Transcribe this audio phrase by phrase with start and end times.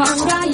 [0.00, 0.49] ما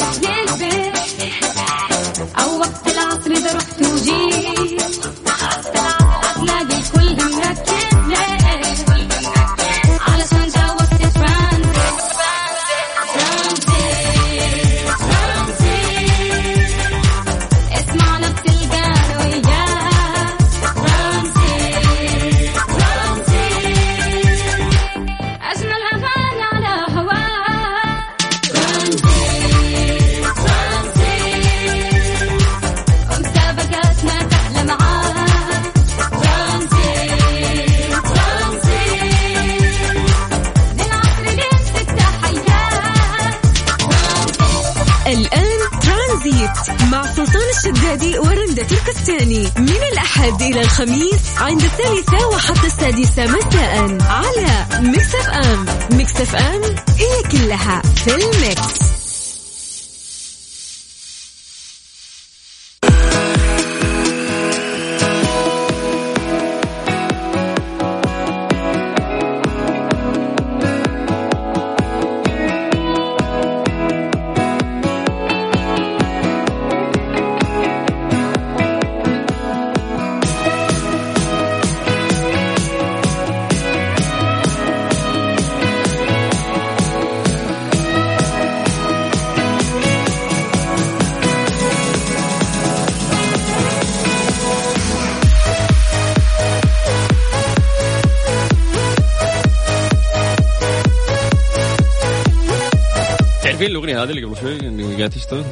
[103.96, 105.44] الاغنيه هذه اللي قبل شوي اللي قاعد تشتغل؟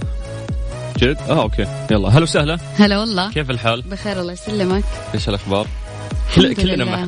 [0.99, 5.67] جد؟ آه okay يلا هلا وسهلا هلا والله كيف الحال؟ بخير الله يسلمك إيش الأخبار؟
[6.37, 6.85] الحمد كلنا.
[6.85, 7.07] مع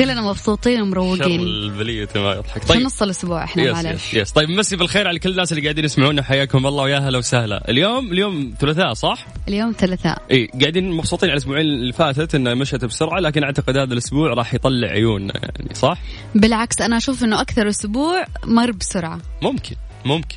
[0.00, 1.40] كلنا مبسوطين ومروقين.
[1.40, 2.64] البلية ما يضحك.
[2.68, 2.82] طيب.
[2.82, 4.14] نص الأسبوع إحنا؟ yes معلش.
[4.14, 4.32] yes yes.
[4.32, 6.22] طيب مسي بالخير على كل الناس اللي قاعدين يسمعونا.
[6.22, 7.70] حياكم الله ويا هلا وسهلا.
[7.70, 10.22] اليوم اليوم ثلاثاء صح؟ اليوم ثلاثاء.
[10.30, 14.54] إي قاعدين مبسوطين على الأسبوعين اللي فاتت انها مشت بسرعة لكن أعتقد هذا الأسبوع راح
[14.54, 15.98] يطلع عيوننا يعني صح؟
[16.34, 19.20] بالعكس أنا أشوف إنه أكثر أسبوع مر بسرعة.
[19.42, 20.36] ممكن ممكن.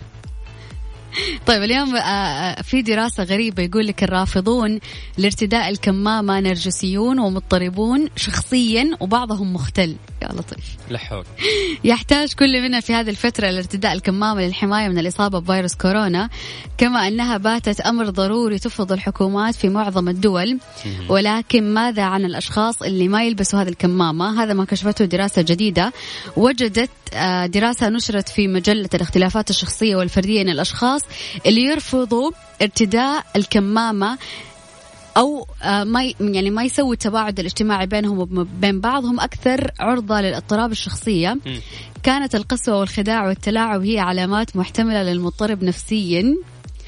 [1.48, 4.80] طيب اليوم آه، آه، في دراسة غريبة يقول لك الرافضون
[5.18, 9.96] لارتداء الكمامة نرجسيون ومضطربون شخصيا وبعضهم مختل.
[10.22, 10.78] يا لطيف.
[10.90, 11.26] لا حول.
[11.84, 16.30] يحتاج كل منا في هذه الفترة لارتداء الكمامة للحماية من الإصابة بفيروس كورونا
[16.78, 20.60] كما أنها باتت أمر ضروري تفرض الحكومات في معظم الدول.
[21.10, 25.94] ولكن ماذا عن الأشخاص اللي ما يلبسوا هذه الكمامة؟ هذا ما كشفته دراسة جديدة.
[26.38, 31.03] وجدت آه، دراسة نشرت في مجلة الاختلافات الشخصية والفردية أن الأشخاص
[31.46, 32.32] اللي يرفضوا
[32.62, 34.18] ارتداء الكمامة
[35.18, 40.72] أو آه، ما يعني ما يسوي التباعد الاجتماعي بينهم وبين بعض هم أكثر عرضة للاضطراب
[40.72, 41.38] الشخصية.
[42.04, 46.36] كانت القسوة والخداع والتلاعب هي علامات محتملة للمضطرب نفسيا.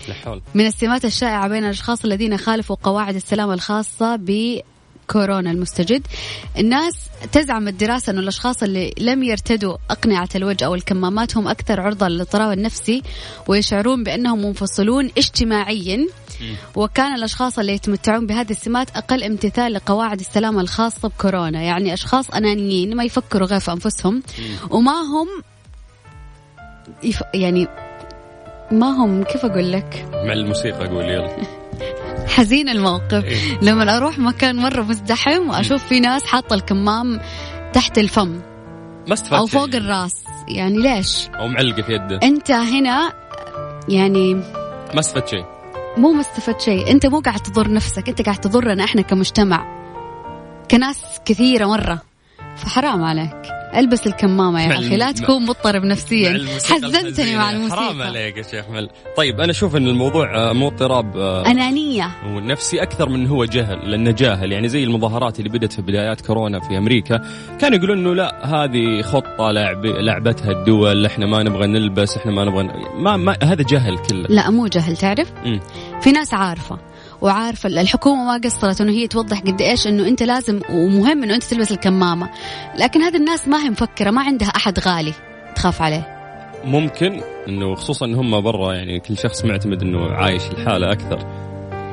[0.07, 4.59] لا حول من السمات الشائعة بين الأشخاص الذين خالفوا قواعد السلامه الخاصة ب
[5.07, 6.07] كورونا المستجد.
[6.57, 6.93] الناس
[7.31, 12.57] تزعم الدراسة أن الأشخاص اللي لم يرتدوا أقنعة الوجه أو الكمامات هم أكثر عرضة للاضطراب
[12.57, 13.03] النفسي
[13.47, 16.07] ويشعرون بأنهم منفصلون اجتماعيا.
[16.75, 21.61] وكان الأشخاص اللي يتمتعون بهذه السمات أقل امتثال لقواعد السلامة الخاصة بكورونا.
[21.61, 24.23] يعني أشخاص أنانيين ما يفكروا غير في أنفسهم.
[24.69, 25.27] وما هم
[27.03, 27.23] يف...
[27.33, 27.67] يعني
[28.71, 31.37] ما هم كيف أقول لك؟ مع الموسيقى قول يلا.
[32.27, 33.23] حزين الموقف.
[33.23, 33.59] إيه.
[33.61, 37.19] لما أروح مكان مرة مزدحم وأشوف في ناس حاطة الكمام
[37.73, 38.41] تحت الفم.
[39.07, 39.49] ما استفدت.
[39.49, 39.59] شيء.
[39.59, 40.23] فوق الراس.
[40.47, 42.19] يعني ليش؟ أو معلقة في يده.
[42.23, 43.13] أنت هنا
[43.89, 44.33] يعني
[44.93, 45.45] ما استفدت شيء.
[45.97, 46.91] مو مستفاد شيء.
[46.91, 48.09] أنت مو قاعد تضر نفسك.
[48.09, 49.75] أنت قاعد تضرنا إحنا كمجتمع.
[50.71, 52.01] كناس كثيرة مرة.
[52.55, 53.54] فحرام عليك.
[53.79, 56.45] ألبس الكمامة يا أخي لا تكون مضطرب نفسيا.
[56.63, 57.35] حزنتني.
[57.35, 57.81] مع الموسيقى.
[57.81, 58.89] حرام عليك يا شيخ مل.
[59.17, 62.11] طيب أنا أشوف إن الموضوع آه، مو اضطراب آه، أنانية.
[62.27, 64.51] ونفسي أكثر من هو جهل لأنه جاهل.
[64.51, 67.21] يعني زي المظاهرات اللي بدأت في بدايات كورونا في أمريكا
[67.61, 72.45] كانوا يقولون إنه لا هذه خطة لعب لعبتها الدول إحنا ما نبغى نلبس إحنا ما
[72.45, 74.25] نبغى ما, ما هذا جهل كله.
[74.29, 75.59] لا مو جهل تعرف؟ مم.
[76.01, 76.94] في ناس عارفة.
[77.21, 81.43] وعارفة الحكومة ما قصرت إنه هي توضح قد إيش إنه أنت لازم ومهم إنه أنت
[81.43, 82.29] تلبس الكمامة.
[82.77, 85.13] لكن هذه الناس ما هي مفكرة ما عندها أحد غالي
[85.55, 86.15] تخاف عليه.
[86.63, 91.34] ممكن إنه خصوصا إن هم برا يعني كل شخص معتمد إنه عايش الحالة أكثر.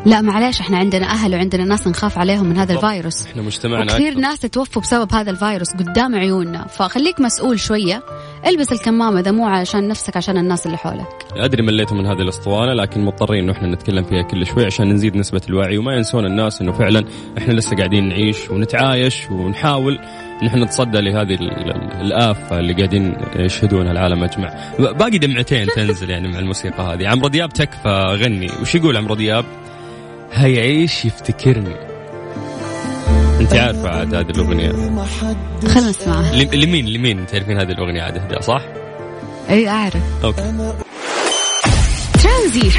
[0.06, 2.74] لا معليش إحنا عندنا أهل وعندنا ناس نخاف عليهم من هذا.
[2.74, 3.26] الفيروس.
[3.26, 4.14] إحنا مجتمعنا أكثر.
[4.14, 6.66] ناس توفوا بسبب هذا الفيروس قدام عيوننا.
[6.66, 8.02] فخليك مسؤول شوية.
[8.46, 11.26] البس الكمامة إذا مو عشان نفسك عشان الناس اللي حولك.
[11.36, 15.16] أدري مليتوا من هذه الأسطوانة لكن مضطرين إنه إحنا نتكلم فيها كل شوي عشان نزيد
[15.16, 15.78] نسبة الوعي.
[15.78, 17.04] وما ينسون الناس إنه فعلا
[17.38, 19.98] إحنا لسه قاعدين نعيش ونتعايش ونحاول
[20.42, 24.54] نحن نتصدى لهذه ال- ال- الآفة اللي قاعدين يشهدونها العالم أجمع.
[24.78, 27.08] باقي دمعتين تنزل يعني مع الموسيقى هذه.
[27.08, 28.50] عمرو دياب تكفى غني.
[28.60, 29.44] وش يقول عمرو دياب؟
[30.32, 31.76] هيعيش يفتكرني.
[33.40, 34.72] أنت عارفة عاد هذه الأغنية.
[35.68, 36.32] خلنا نسمعها.
[36.36, 38.62] ل- لمين لمين تعرفين هذه الأغنية عاد؟ اهداء صح؟
[39.50, 39.96] أي أعرف.
[40.24, 40.42] أوكي.
[42.22, 42.70] ترانزي.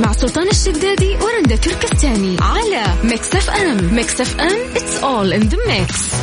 [0.00, 3.94] مع سلطان الشدادي ورندا تركستاني على Mix FM.
[3.94, 6.14] Mix FM it's all in the mix.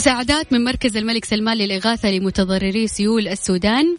[0.00, 3.96] مساعدات من مركز الملك سلمان للإغاثة لمتضرري سيول السودان.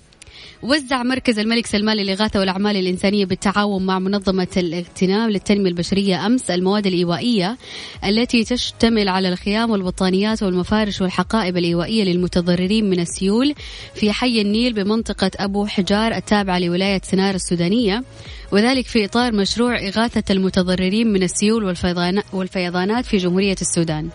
[0.64, 6.88] وزع مركز الملك سلمان للإغاثة والأعمال الإنسانية بالتعاون مع منظمة الاغتنام للتنمية البشرية أمس المواد
[6.88, 7.58] الإيوائية
[8.06, 13.56] التي تشتمل على الخيام والبطانيات والمفارش والحقائب الإيوائية للمتضررين من السيول
[13.96, 18.04] في حي النيل بمنطقة أبو حجار التابعة لولاية سنار السودانية.
[18.52, 24.10] وذلك في إطار مشروع إغاثة المتضررين من السيول والفيضان- والفيضانات في جمهورية السودان.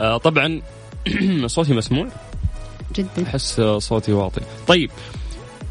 [0.00, 0.62] آه طبعا
[1.46, 2.08] صوتي مسموع؟
[2.96, 3.22] جدا.
[3.26, 4.40] أحس صوتي واطي.
[4.66, 4.90] طيب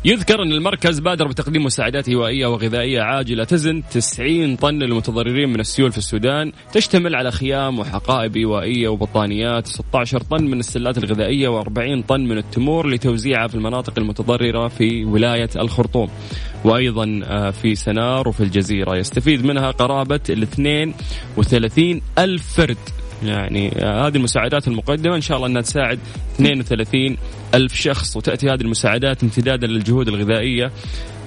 [0.06, 3.83] يذكر أن المركز بادر بتقديم مساعدات هوائية وغذائية عاجلة تزن.
[3.91, 6.51] 90 طن للمتضررين من السيول في السودان.
[6.74, 9.68] تشتمل على خيام وحقائب إيوائية وبطانيات.
[9.68, 15.50] 16 طن من السلات الغذائية و40 طن من التمور لتوزيعها في المناطق المتضررة في ولاية
[15.56, 16.09] الخرطوم.
[16.63, 18.97] وأيضا آه، في سنار وفي الجزيرة.
[18.97, 22.77] يستفيد منها قرابة ال 32 ألف فرد.
[23.23, 25.15] يعني آه، هذه المساعدات المقدمة.
[25.15, 25.99] إن شاء الله أنها تساعد
[26.35, 27.17] 32
[27.53, 30.71] ألف شخص وتأتي هذه المساعدات امتدادا للجهود الغذائية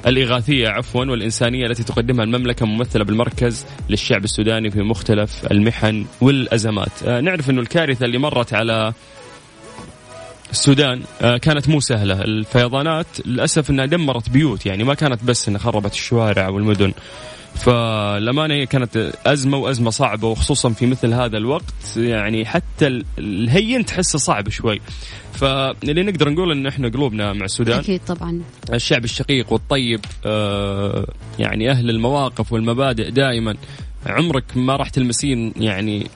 [0.06, 7.02] الإغاثية عفوا والإنسانية التي تقدمها المملكة ممثلة بالمركز للشعب السوداني في مختلف المحن والأزمات.
[7.06, 8.93] آه، نعرف أنه الكارثة اللي مرت على
[10.52, 12.23] السودان آه، كانت مو سهلة.
[12.23, 16.93] الفيضانات للأسف أنها دمرت بيوت يعني ما كانت بس أنها خربت الشوارع والمدن.
[17.55, 23.85] فالأمانة هي كانت أزمة وأزمة صعبة وخصوصا في مثل هذا الوقت يعني حتى ال- الهين
[23.85, 24.81] تحسه صعب شوي.
[25.32, 28.43] فاللي نقدر نقول أن إحنا قلوبنا مع السودان أكيد طبعا.
[28.73, 31.06] الشعب الشقيق والطيب آه،
[31.38, 33.55] يعني أهل المواقف والمبادئ دائما.
[34.06, 36.06] عمرك ما راح تلمسين يعني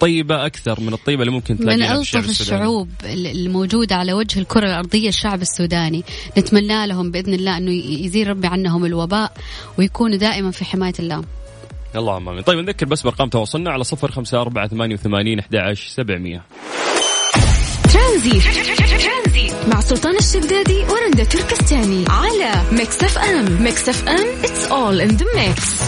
[0.00, 2.30] طيبة أكثر من الطيبة اللي ممكن من تلاقيها ألطف السوداني.
[2.30, 6.04] الشعوب الموجودة على وجه الكرة الأرضية الشعب السوداني.
[6.38, 7.70] نتمنى لهم بإذن الله أنه
[8.04, 9.32] يزيل ربي عنهم الوباء
[9.78, 11.24] ويكونوا دائما في حماية الله.
[11.96, 15.88] اللهم امين طيب نذكر بس بأرقام تواصلنا على صفر خمسة أربعة ثمانية وثمانين أحد عشر
[15.88, 16.42] سبعمية.
[17.92, 18.40] ترانزي
[19.68, 23.62] مع سلطان الشدادي ورندا تركستاني على Mix FM.
[23.62, 25.82] Mix FM it's all in the mix.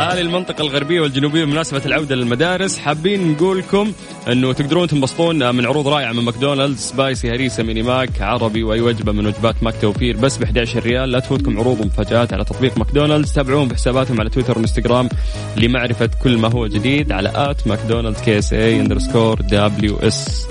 [0.00, 3.92] أهل المنطقة الغربية والجنوبية بمناسبة العودة للمدارس حابين نقول لكم
[4.28, 9.12] أنه تقدرون تنبسطون من عروض رائعة من McDonald's spicy هريسة Mini Mac عربي وأي وجبة
[9.12, 13.32] من وجبات ماك توفير بس ب 11 ريال لا تفوتكم عروض ومفاجآت على تطبيق ماكدونالدز.
[13.32, 15.08] تابعوهم بحساباتهم على تويتر وإنستغرام
[15.56, 20.46] لمعرفة كل ما هو جديد على at McDonald's KSA underscore WS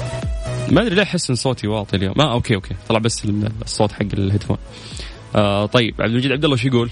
[0.71, 2.13] ما أدري ليه أحس إن صوتي واطي اليوم.
[2.17, 2.75] ما okay okay.
[2.89, 3.25] طلع بس
[3.65, 4.57] الصوت حق ال headphone.
[5.35, 6.89] آه طيب عبد المجيد عبد الله وش يقول؟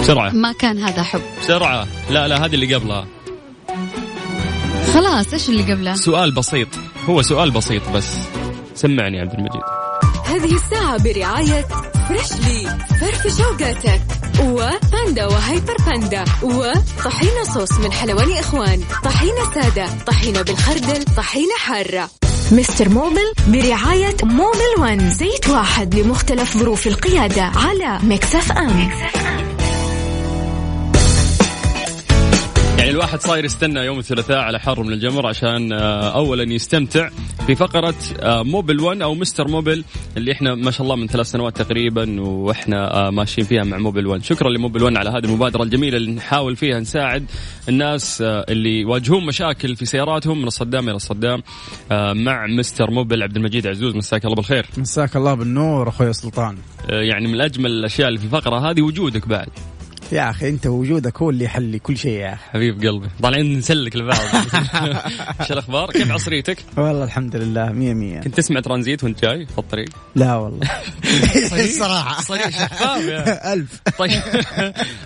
[0.00, 0.30] بسرعة.
[0.30, 1.20] ما كان هذا حب.
[1.40, 1.86] بسرعة.
[2.10, 3.06] لا لا هذه اللي قبلها.
[4.94, 6.68] خلاص إيش اللي قبله؟ سؤال بسيط.
[7.08, 8.16] هو سؤال بسيط بس.
[8.74, 9.62] سمعني يا عبد المجيد.
[10.26, 11.66] هذه الساعة برعاية
[12.08, 12.78] فريشلي.
[13.00, 14.00] فرف شوقاتك.
[14.40, 16.24] وباندا وهيبر باندا.
[16.42, 18.80] وطحينة صوص من حلواني إخوان.
[19.04, 19.86] طحينة سادة.
[20.06, 21.04] طحينة بالخردل.
[21.16, 22.10] طحينة حارة.
[22.52, 28.90] Mister Mobil برعاية Mobil One زيت واحد لمختلف ظروف القيادة على Mix FM.
[32.90, 37.08] يعني الواحد صاير يستنى يوم الثلاثاء على حر من الجمر عشان آه، اولا يستمتع
[37.46, 39.84] في فقرة آه، Mobil 1 أو Mister Mobil
[40.16, 44.06] اللي إحنا ما شاء الله من ثلاث سنوات تقريبا وإحنا آه، ماشيين فيها مع Mobil
[44.06, 47.24] 1 شكرا ل Mobil 1 على هذه المبادرة الجميلة اللي نحاول فيها نساعد
[47.68, 51.42] الناس اللي يواجهون مشاكل في سياراتهم من الصدام إلى الصدام
[52.14, 53.96] مع مستر موبل عبد المجيد عزوز.
[53.96, 54.66] مساك الله بالخير.
[54.76, 56.56] مساك الله بالنور أخوي سلطان.
[56.88, 59.48] يعني من أجمل الأشياء اللي في الفقرة هذه وجودك بعد.
[60.12, 62.42] يا أخي أنت وجودك هو اللي يحلي كل شيء يا أخي.
[62.52, 63.06] حبيب قلبي.
[63.22, 64.18] طالعين نسلك لبعض
[65.40, 68.20] إيش الأخبار؟ كيف عصريتك؟ والله الحمد لله مية مية.
[68.20, 70.68] كنت تسمع ترانزيت وأنت جاي في الطريق؟ لا والله.
[71.64, 72.48] الصراحة صريح.
[72.48, 73.52] شفاف يا.
[73.52, 73.80] ألف.
[73.98, 74.22] طيب.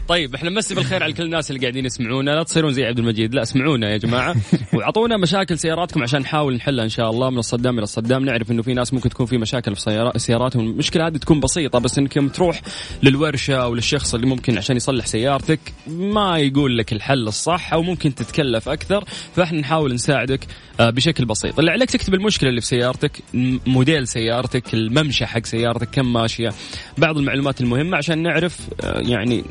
[0.09, 2.31] طيب إحنا نمسي بالخير على كل الناس اللي قاعدين يسمعونا.
[2.31, 3.35] لا تصيرون زي عبد المجيد.
[3.35, 4.37] لا اسمعونا يا جماعة.
[4.73, 8.25] وأعطونا مشاكل سياراتكم عشان نحاول نحلها إن شاء الله من الصدام إلى الصدام.
[8.25, 10.67] نعرف إنه في ناس ممكن تكون في مشاكل في سيارا- سياراتهم.
[10.67, 12.61] المشكلة هذه تكون بسيطة بس إنك يوم تروح
[13.03, 18.15] للورشة أو للشخص اللي ممكن عشان يصلح سيارتك ما يقول لك الحل الصح أو ممكن
[18.15, 19.05] تتكلف أكثر
[19.37, 20.47] فإحنا نحاول نساعدك
[20.81, 21.59] آه، بشكل بسيط.
[21.59, 23.23] اللي عليك تكتب المشكلة اللي في سيارتك
[23.67, 26.53] موديل سيارتك الممشى حق سيارتك كم ماشية
[26.99, 29.45] بعض المعلومات المهمة عشان نعرف آه، يعني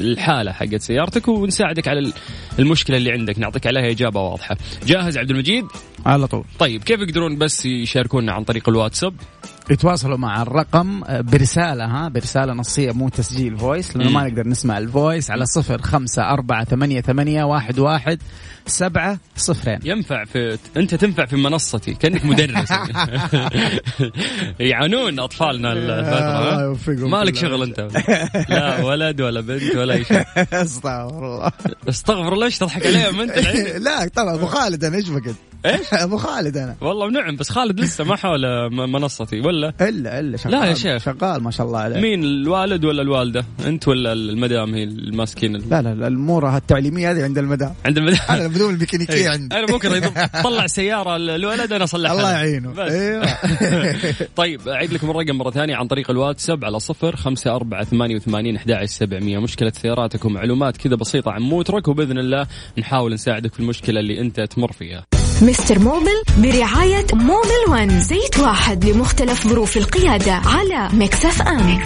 [0.00, 2.12] الحالة حقت سيارتك ونساعدك على
[2.58, 3.38] المشكلة اللي عندك.
[3.38, 4.56] نعطيك عليها إجابة واضحة.
[4.86, 5.64] جاهز عبد المجيد؟
[6.06, 6.44] على طول.
[6.58, 9.14] طيب كيف يقدرون بس يشاركونا عن طريق الواتساب؟
[9.70, 14.10] يتواصلوا مع الرقم آه، برسالة ها؟ برسالة نصية مو تسجيل voice لأنه.
[14.10, 18.18] ما نقدر نسمع ال voice على صفر خمسة أربعة ثمانية ثمانية واحد واحد
[18.66, 19.78] سبعة صفرين.
[19.84, 22.68] ينفع في أنت تنفع في منصتي كأنك مدرس.
[24.60, 27.36] يعانون الله ها؟ يوفقهم مالك.
[27.36, 27.88] شغل أنت؟
[28.48, 30.24] لا ولد ولا بنت ولا أي شيء.
[30.62, 31.52] أستغفر الله.
[31.88, 32.43] استغفر الله.
[32.44, 35.34] إيش تضحك عليهم انت الحين؟ لا طبعا أبو خالد أنا إيش بقد؟
[35.66, 40.36] إيش؟ أبو خالد أنا والله نعم بس خالد لسه ما حول منصتي ولا إلا إلا
[40.36, 41.04] شغال لا يا شيخ.
[41.04, 45.70] شغال ما شاء الله عليه مين الوالد ولا الوالدة؟ أنت ولا المدام هي الماسكين ال-
[45.70, 49.28] لا لا الأمور التعليمية هذه عند المدام عند المدام أنا بدون الميكانيكيه إيه.
[49.28, 50.12] عندي أنا بكره
[50.44, 52.38] طلع سيارة الولد أنا أصلحها الله له.
[52.38, 52.92] يعينه بس.
[52.92, 53.26] أيوه
[54.36, 58.56] طيب أعيد لكم الرقم مرة ثانية عن طريق الواتساب على صفر خمسة أربعة ثمانية وثمانين
[58.56, 62.46] أحد سبعمية مشكلة سياراتك ومعلومات كذا بسيطة عن موترك وبإذن الله
[62.78, 65.04] نحاول نساعدك في المشكلة اللي أنت تمر فيها
[65.42, 68.00] Mister Mobil برعاية Mobil One.
[68.00, 71.78] زيت واحد لمختلف ظروف القيادة على Mix FM.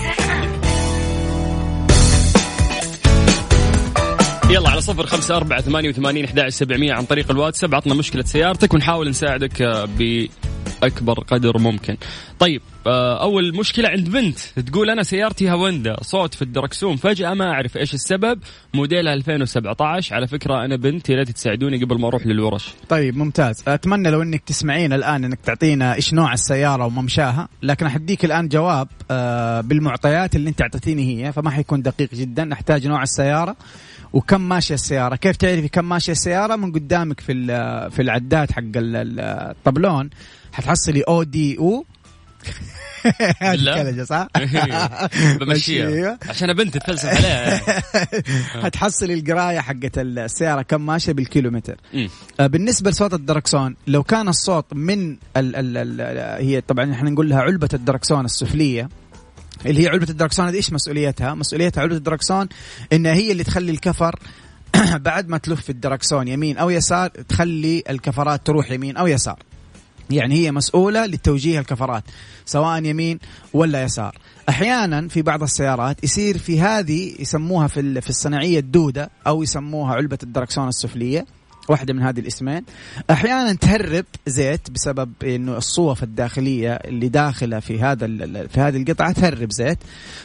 [4.51, 7.75] يلا على صفر خمسة أربعة ثمانية وثمانين أحد سبعمية عن طريق الواتساب.
[7.75, 11.97] عطنا مشكلة سيارتك ونحاول نساعدك آه، بأكبر قدر ممكن.
[12.39, 14.39] طيب آه، أول مشكلة عند بنت.
[14.39, 16.97] تقول أنا سيارتي هوندا صوت في الدركسون.
[16.97, 18.39] فجأة ما أعرف إيش السبب.
[18.75, 22.69] موديلها 2017 على فكرة أنا بنت يا ريت تساعدوني قبل ما أروح للورش.
[22.89, 23.63] طيب ممتاز.
[23.69, 27.49] أتمنى لو إنك تسمعين الآن إنك تعطينا إيش نوع السيارة وممشاها.
[27.63, 32.45] لكن أحديك الآن جواب آه، بالمعطيات اللي أنت أعطيتيني هي فما حيكون دقيق جدا.
[32.45, 33.57] نحتاج نوع السيارة.
[34.13, 37.33] وكم ماشية السيارة؟ كيف تعرفي كم ماشية السيارة؟ من قدامك في
[37.91, 40.11] في العداد حق ال- ال- الطبلون.
[40.53, 41.85] حتحصلي أو دي أو.
[43.43, 44.29] بالله؟ صح؟
[45.41, 45.41] بمشيها
[45.91, 46.19] مشيها.
[46.29, 47.61] عشان بنت تفلسف عليها
[48.63, 51.77] حتحصلي القراية حقت السيارة كم ماشية بالكيلومتر.
[52.41, 56.01] آه، بالنسبة لصوت الدركسون لو كان الصوت من ال ال ال
[56.47, 58.89] هي طبعا إحنا نقول لها علبة الدركسون السفلية
[59.67, 62.49] اللي هي علبة الدركسون هذه إيش مسؤوليتها؟ مسؤوليتها علبة الدركسون
[62.93, 64.19] انها هي اللي تخلي الكفر
[65.09, 69.39] بعد ما تلف الدركسون يمين أو يسار تخلي الكفرات تروح يمين أو يسار.
[70.11, 72.05] يعني هي مسؤولة لتوجيه الكفرات
[72.47, 73.19] سواء يمين
[73.53, 74.19] ولا يسار.
[74.49, 80.19] أحيانا في بعض السيارات يصير في هذه يسموها في, في الصناعية الدودة أو يسموها علبة
[80.23, 81.27] الدركسون السفلية.
[81.71, 82.65] واحدة من هذه الاسمين.
[83.11, 88.07] أحيانا تهرب زيت بسبب إنه الصوف الداخلية اللي داخلة في هذا
[88.47, 89.79] في هذه القطعة تهرب زيت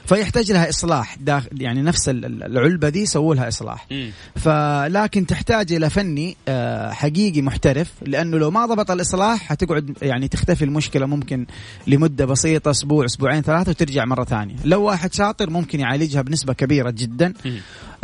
[0.06, 1.18] فيحتاج لها إصلاح.
[1.22, 3.88] داخل يعني نفس ال- ال- العلبة دي يسووا لها إصلاح.
[4.36, 10.66] فلكن تحتاج إلى فني آه، حقيقي محترف لأنه لو ما ضبط الإصلاح حتقعد يعني تختفي
[10.66, 11.46] المشكلة ممكن
[11.88, 14.56] لمدة بسيطة أسبوع أسبوعين ثلاثة وترجع مرة ثانية.
[14.66, 17.34] لو واحد شاطر ممكن يعالجها بنسبة كبيرة جدا.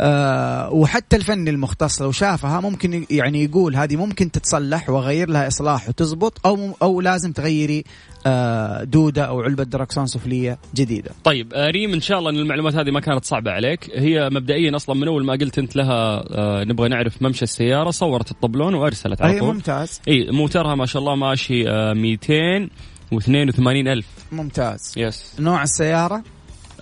[0.00, 5.88] آه وحتى الفني المختص لو شافها ممكن يعني يقول هذه ممكن تتصلح واغير لها إصلاح
[5.88, 7.84] وتزبط أو أو لازم تغيري
[8.26, 11.10] آه دودة أو علبة دركسون سفليه جديدة.
[11.24, 13.90] طيب آه، ريم إن شاء الله إن المعلومات هذه ما كانت صعبة عليك.
[13.94, 18.30] هي مبدئيا أصلا من أول ما قلت أنت لها آه، نبغى نعرف ممشى السيارة صورت
[18.30, 19.54] الطبلون وأرسلت على أي طول.
[19.54, 20.00] ممتاز.
[20.08, 24.06] إي موترها ما شاء الله ماشي آه، 282 ألف.
[24.32, 24.94] ممتاز.
[24.96, 25.36] yes.
[25.40, 26.22] نوع السيارة؟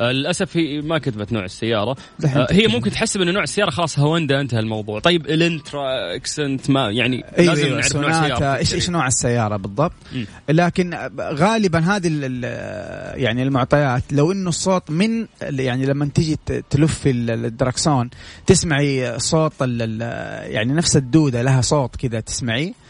[0.00, 1.96] للأسف هي ما كتبت نوع السيارة.
[2.26, 2.66] آه، هي.
[2.66, 5.00] ممكن تحسب إنه نوع السيارة خلاص هوندا انتهى الموضوع.
[5.00, 9.92] طيب الانترا Accent ما يعني أيوه لازم نعرف نوع السياره إيش إيش نوع السيارة بالضبط؟
[10.12, 10.26] مم.
[10.48, 12.08] لكن غالبا هذه
[13.14, 18.10] يعني المعطيات لو إنه الصوت من يعني لما تيجي ت- تلف ال- الدركسون
[18.46, 22.87] تسمعي صوت يعني نفس الدودة لها صوت كذا تسمعيه آه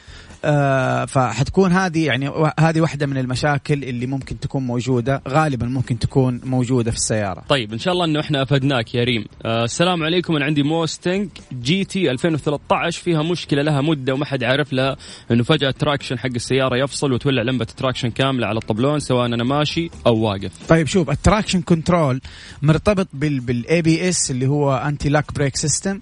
[1.07, 2.31] فحتكون هذه يعني
[2.61, 7.45] هذه واحدة من المشاكل اللي ممكن تكون موجودة غالبا ممكن تكون موجودة في السيارة.
[7.49, 9.25] طيب إن شاء الله إنه إحنا أفدناك يا ريم.
[9.45, 11.29] آه السلام عليكم أنا عندي موستنج
[11.63, 14.97] GT 2013 فيها مشكلة لها مدة وما حد عارف لها
[15.31, 19.45] إنه فجأة ال traction حق السيارة يفصل وتولع لمبة traction كاملة على الطبلون سواء أنا
[19.45, 20.53] ماشي أو واقف.
[20.69, 22.21] طيب شوف ال traction control
[22.63, 26.01] مرتبط بال بال ABS اللي هو anti-lock brake system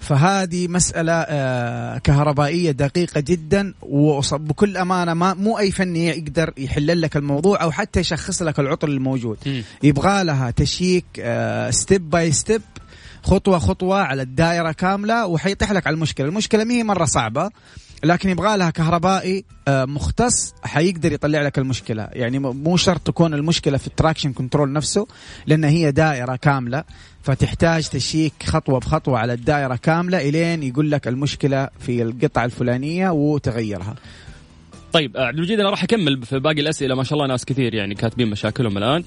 [0.00, 7.16] فهذه مسألة آه، كهربائية دقيقة جدا وبكل أمانة ما مو أي فني يقدر يحل لك
[7.16, 9.38] الموضوع أو حتى يشخص لك العطل الموجود.
[9.82, 11.04] يبغى لها check
[11.70, 12.62] step by step
[13.22, 16.26] خطوة خطوة على الدائرة كاملة وحيطيح لك على المشكلة.
[16.28, 17.50] المشكلة ما هي مرة صعبة
[18.04, 22.08] لكن يبغى لها كهربائي آه، مختص حيقدر يطلع لك المشكلة.
[22.12, 25.06] يعني مو شرط تكون المشكلة في ال traction control نفسه
[25.46, 26.84] لأن هي دائرة كاملة.
[27.22, 33.94] فتحتاج تشيك خطوة بخطوة على الدائرة كاملة إلين يقول لك المشكلة في القطعة الفلانية وتغيرها.
[34.92, 36.94] طيب آه، عبد المجيد أنا راح أكمل في باقي الأسئلة.
[36.94, 39.04] ما شاء الله ناس كثير يعني كاتبين مشاكلهم الآن.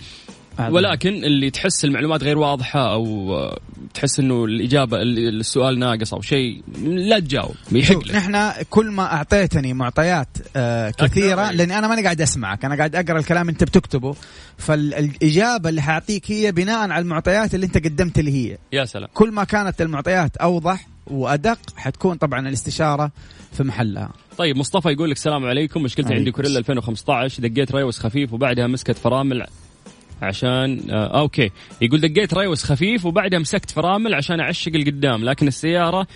[0.60, 3.60] ولكن اللي تحس المعلومات غير واضحة أو آه،
[3.94, 7.56] تحس إنه الإجابة ال- السؤال ناقص أو شيء لا تجاوب.
[7.72, 11.52] يحق لك نحن كل ما أعطيتني معطيات آه كثيرة.
[11.52, 12.66] لأني أنا ماني قاعد أسمعك.
[12.66, 14.16] أنا قاعد أقرأ الكلام أنت بتكتبه.
[14.58, 18.58] فالإجابة اللي حاعطيك هي بناء على المعطيات اللي أنت قدمت لي هي.
[18.74, 19.10] يا سلام.
[19.14, 23.12] كل ما كانت المعطيات أوضح وأدق حتكون طبعا الاستشارة
[23.54, 24.10] في محلها.
[24.38, 25.84] طيب مصطفى يقول لك السلام عليكم.
[25.84, 29.46] مشكلتي عندي كوريلا 2015 دقيت ريوس خفيف وبعدها مسكت فرامل.
[30.22, 31.52] عشان آه okay.
[31.82, 36.08] يقول دقيت ريوس خفيف وبعدها مسكت فرامل عشان أعشق القدام لكن السيارة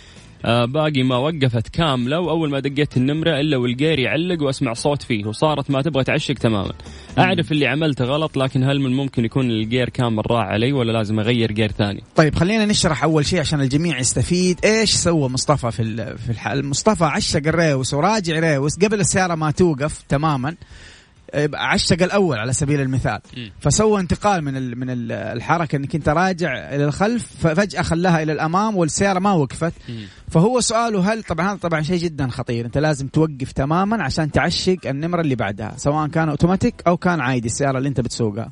[0.45, 5.25] آه باقي ما وقفت كاملة وأول ما دقيت النمرة إلا والجير يعلق وأسمع صوت فيه
[5.25, 6.73] وصارت ما تبغى تعشق تماما.
[7.17, 11.19] أعرف اللي عملته غلط لكن هل من ممكن يكون الجير كامل راح علي ولا لازم
[11.19, 14.59] أغير جير ثاني؟ طيب خلينا نشرح أول شيء عشان الجميع يستفيد.
[14.65, 20.01] إيش سوى مصطفى في في الحال؟ مصطفى عشق الريوس وراجع ريوس قبل السيارة ما توقف
[20.09, 20.55] تماما.
[21.53, 23.19] عشق الأول على سبيل المثال.
[23.59, 28.31] فسوى انتقال من ال- من ال- الحركة إنك أنت راجع إلى الخلف ففجأة خلاها إلى
[28.31, 29.73] الأمام والسيارة ما وقفت.
[30.31, 32.65] فهو سؤاله هل طبعا هذا طبعا شيء جدا خطير.
[32.65, 37.47] أنت لازم توقف تماما عشان تعشق النمرة اللي بعدها سواء كان أوتوماتيك أو كان عادي
[37.47, 38.51] السيارة اللي أنت بتسوقها.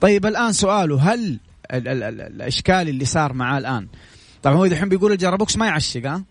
[0.00, 1.38] طيب الآن سؤاله هل
[1.72, 3.88] ال ال ال الإشكال اللي صار معاه الآن؟
[4.42, 6.24] طبعا هو الحين بيقول الجرابوكس ما يعشق ها؟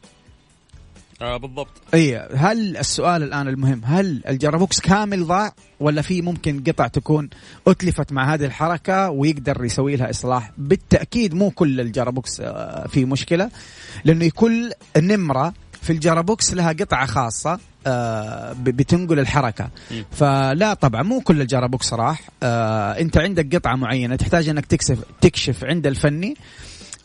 [1.21, 1.69] آه بالضبط.
[1.93, 7.29] إي هل السؤال الآن المهم هل ال gearbox كامل ضاع ولا في ممكن قطع تكون
[7.67, 13.05] أتلفت مع هذه الحركة ويقدر يسوي لها إصلاح؟ بالتأكيد مو كل ال gearbox آه، في
[13.05, 13.49] مشكلة
[14.03, 19.69] لأنه كل نمرة في ال gearbox لها قطعة خاصة آه، بتنقل الحركة.
[19.91, 20.05] مم.
[20.11, 24.99] فلا طبعا مو كل ال gearbox راح آه، أنت عندك قطعة معينة تحتاج إنك تكشف
[25.21, 26.35] تكشف عند الفني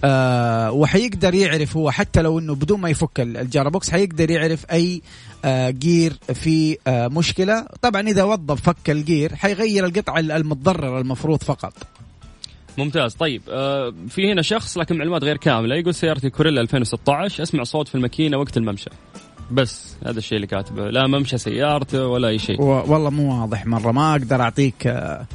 [0.04, 4.64] آه وحيقدر يعرف هو حتى لو إنه بدون ما يفك ال- ال gearbox حيقدر يعرف
[4.72, 5.02] أي
[5.44, 7.66] آه gear في آه مشكلة.
[7.82, 11.72] طبعا إذا وظف فك ال gear حيغير القطعة ال- المتضررة المفروض فقط.
[12.78, 13.14] ممتاز.
[13.14, 17.88] طيب آه في هنا شخص لكن معلومات غير كاملة يقول سيارتي كورولا 2016 أسمع صوت
[17.88, 18.90] في الماكينة وقت الممشى.
[19.50, 20.90] بس هذا الشيء اللي كاتبه.
[20.90, 22.62] لا ممشى سيارته ولا أي شيء.
[22.62, 25.26] والله مو واضح مرة ما أقدر أعطيك آه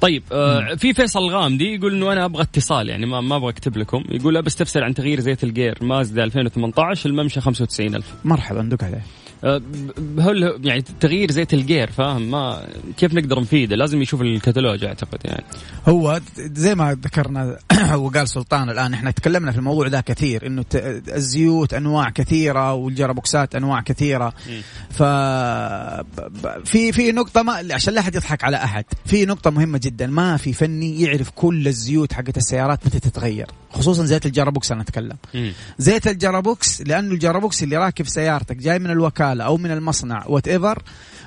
[0.00, 3.76] طيب آه في فيصل الغامدي يقول إنه أنا أبغى اتصال يعني ما ما أبغى أكتب
[3.76, 4.04] لكم.
[4.08, 5.78] يقول لا بس تفسر عن تغيير زيت الجير.
[5.80, 9.02] مازدا 2018 الممشى 95000 مرحبا دوك عليه.
[10.18, 15.44] هل يعني تغيير زيت الجير فاهم؟ ما كيف نقدر نفيده؟ لازم يشوف الكتالوج أعتقد يعني.
[15.88, 17.58] هو زي ما ذكرنا
[17.94, 23.80] وقال سلطان الآن إحنا تكلمنا في الموضوع ده كثير إنه الزيوت أنواع كثيرة والجرابوكسات أنواع
[23.80, 24.32] كثيرة.
[24.90, 25.02] ف
[26.64, 30.36] في في نقطة ما عشان لا أحد يضحك على أحد في نقطة مهمة جدا ما
[30.36, 33.46] في فني يعرف كل الزيوت حقت السيارات متى تتغير.
[33.76, 35.16] خصوصا زيت ال gearbox أنا أتكلم.
[35.78, 40.24] زيت ال gearbox لأنه ال gearbox اللي راكب سيارتك جاي من الوكالة أو من المصنع
[40.26, 40.82] whatever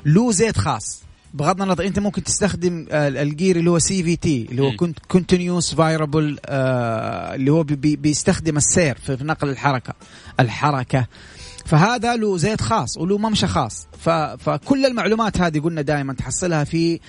[0.06, 1.02] له زيت خاص
[1.34, 4.72] بغض النظر أنت ممكن تستخدم آه، ال gear اللي هو CVT اللي هو.
[5.08, 9.94] continuous variable اللي هو بي بي بيستخدم السير في نقل الحركة
[10.40, 11.08] الحركة
[11.66, 13.88] فهذا له زيت خاص وله ممشى خاص.
[14.40, 17.00] فكل المعلومات هذه قلنا دائما تحصلها في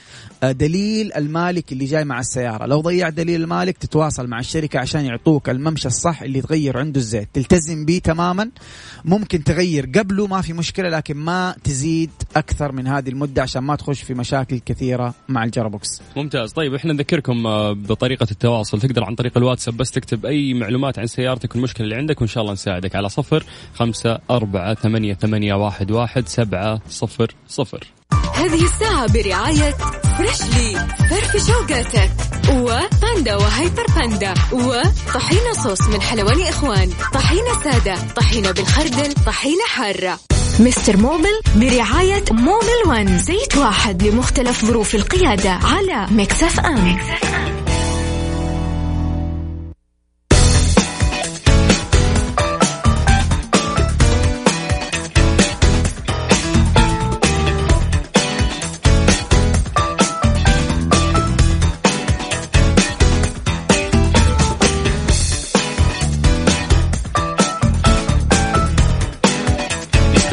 [0.43, 2.67] آه، دليل المالك اللي جاي مع السيارة.
[2.67, 7.29] لو ضيع دليل المالك تتواصل مع الشركة عشان يعطوك الممشى الصح اللي تغير عنده الزيت.
[7.35, 8.51] تلتزم به تماما.
[9.05, 13.77] ممكن تغير قبله ما في مشكلة لكن ما تزيد أكثر من هذه المدة عشان ما
[13.77, 16.03] تخش في مشاكل كثيرة مع الجرابوكس.
[16.17, 16.53] ممتاز.
[16.53, 18.81] طيب إحنا نذكركم آه، بطريقة التواصل.
[18.81, 22.43] تقدر عن طريق الواتساب بس تكتب أي معلومات عن سيارتك والمشكلة اللي عندك وإن شاء
[22.43, 22.97] الله نساعدك.
[22.97, 27.87] على صفر خمسة أربعة ثمانية, ثمانية واحد, واحد سبعة صفر صفر.
[28.35, 29.75] هذه الساعة برعاية
[30.19, 32.11] فريشلي فرف شوقاتك.
[32.51, 34.35] وباندا وهيبر باندا.
[34.53, 36.91] وطحينة صوص من حلواني إخوان.
[37.15, 37.97] طحينة سادة.
[38.17, 39.15] طحينة بالخردل.
[39.27, 40.19] طحينة حارة.
[40.61, 46.99] مستر موبل برعاية موبل ون زيت واحد لمختلف ظروف القيادة على مكسف أم.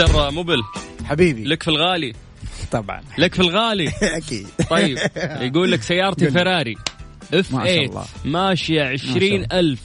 [0.03, 0.63] مستر موبل
[1.05, 1.43] حبيبي.
[1.43, 2.13] لك في الغالي.
[2.71, 3.01] طبعا.
[3.17, 3.87] لك في الغالي.
[4.17, 4.47] أكيد.
[4.69, 6.31] طيب يقول لك سيارتي.
[6.31, 6.75] فراري
[7.33, 8.05] اف ما شاء 8 الله.
[8.25, 9.79] ماشية عشرين ألف.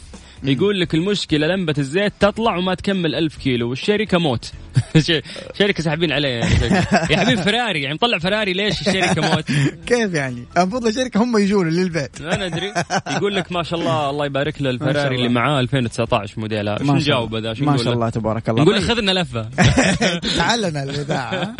[0.45, 4.53] يقول لك المشكلة لمبة الزيت تطلع وما تكمل ألف كيلو والشركة موت.
[4.99, 5.21] ش-
[5.59, 6.75] شركة ساحبين عليها يعني.
[7.11, 9.45] يا حبيبي فراري يعني مطلع فراري ليش الشركة موت؟
[9.89, 12.73] كيف يعني؟ المفروض الشركة هم يجوا له للبيت ما ندري
[13.11, 15.17] يقول لك ما شاء الله الله يبارك له الفراري.
[15.17, 17.49] اللي معاه 2019 موديلها شو ما شاء نجاوب الله.
[17.49, 18.63] ذا؟ شو ما شاء له؟ الله تبارك الله.
[18.63, 18.91] نقول له طيب.
[18.91, 19.49] خذنا لفة.
[20.39, 21.55] تعلنا الاذاعه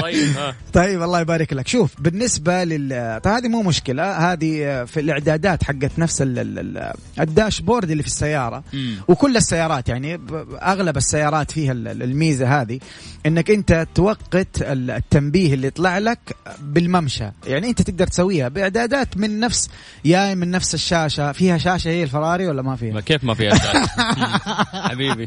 [0.00, 0.54] طيب ها.
[0.72, 1.68] طيب الله يبارك لك.
[1.68, 4.32] شوف بالنسبة لل طيب هذه مو مشكلة.
[4.32, 6.92] هذه في الإعدادات حقت نفس ال...
[7.92, 8.64] الداشبورد اللي في السيارة.
[8.72, 8.96] مم.
[9.08, 12.78] وكل السيارات يعني ب- أغلب السيارات فيها ال- الميزة هذه
[13.26, 16.18] إنك أنت توقت ال- التنبيه اللي يطلع لك
[16.60, 17.24] بالممشى.
[17.46, 19.68] يعني أنت تقدر تسويها بإعدادات من نفس
[20.04, 21.32] يا من نفس الشاشة.
[21.32, 23.86] فيها شاشة هي الفراري ولا ما فيها؟ ما كيف ما فيها شاشة؟
[24.88, 25.26] حبيبي.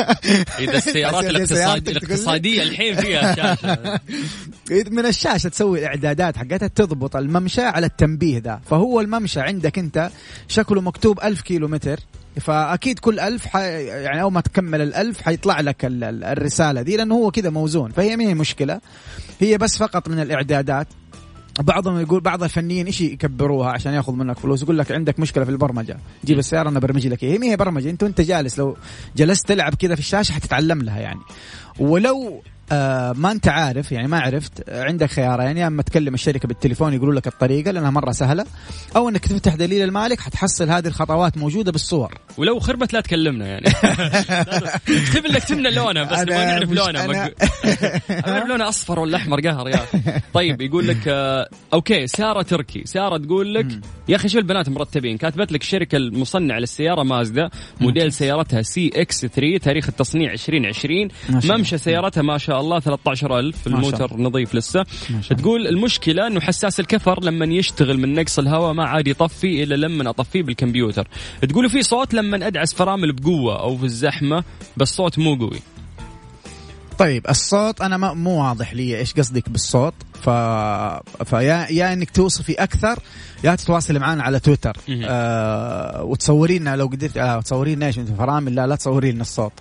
[0.58, 1.88] إذا السيارات الاقتصاد...
[1.88, 4.00] الاقتصادية الحين فيها شاشة.
[4.70, 8.60] من الشاشة تسوي الإعدادات حقتها تضبط الممشى على التنبيه ذا.
[8.66, 10.10] فهو الممشى عندك أنت
[10.48, 12.00] شكله مكتوب ألف كيلو متر
[12.40, 13.56] فأكيد كل ألف ح...
[13.56, 16.04] يعني أول ما تكمل الألف حيطلع لك ال...
[16.04, 17.90] ال- الرسالة دي لأنه هو كذا موزون.
[17.90, 18.80] فهي ما هي مشكلة.
[19.40, 20.86] هي بس فقط من الإعدادات.
[21.60, 25.50] بعضهم يقول بعض الفنيين إيش يكبروها عشان يأخذ منك فلوس؟ يقول لك عندك مشكلة في
[25.50, 25.98] البرمجة.
[26.24, 27.90] جيب السيارة أنا برمج لك هي ما هي برمجة.
[27.90, 28.76] أنت وأنت جالس لو
[29.16, 31.20] جلست تلعب كذا في الشاشة حتتعلم لها يعني.
[31.78, 36.48] ولو آه ما انت عارف يعني ما عرفت عندك خيارين يعني يا اما تكلم الشركة
[36.48, 38.44] بالتليفون يقولوا لك الطريقة لأنها مرة سهلة
[38.96, 42.14] أو إنك تفتح دليل المالك حتحصل هذه الخطوات موجودة بالصور.
[42.36, 43.66] ولو خربت لا تكلمنا يعني.
[44.88, 47.10] اكتب لك تمنى لونها بس نبغى نعرف لونها أنا-
[48.28, 49.80] نعرف لونها أصفر ولا أحمر قهر يا.
[50.34, 52.82] طيب يقول لك آه، okay سارة تركي.
[52.86, 53.66] سارة تقول لك
[54.08, 57.50] يا أخي شو البنات مرتبين؟ كاتبت لك الشركة المصنعة للسيارة مازدا
[57.80, 61.56] موديل سيارتها CX 3 تاريخ التصنيع 2020 ما شاء الله.
[61.56, 64.84] ممشى سيارتها ما شاء الله 13000 ما شاء الموتر نظيف لسه.
[65.22, 65.38] شاء.
[65.38, 70.10] تقول المشكلة إنه حساس الكفر لما يشتغل من نقص الهواء ما عاد يطفي إلا لما
[70.10, 71.08] أطفيه بالكمبيوتر.
[71.48, 74.44] تقول في صوت لما أدعس فرامل بقوة أو في الزحمة
[74.76, 75.60] بس صوت مو قوي.
[76.98, 80.30] طيب الصوت أنا ما مو واضح لي إيش قصدك بالصوت ف
[81.24, 82.98] فيا يا إنك توصفي أكثر
[83.44, 84.76] يا تتواصلي معنا على تويتر.
[85.04, 89.22] آه وتصوري لنا لو قدرت آه تصوري لنا إيش أنت فرامل؟ لا لا تصوري لنا
[89.22, 89.52] الصوت.